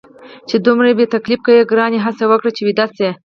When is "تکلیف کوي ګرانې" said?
1.15-1.99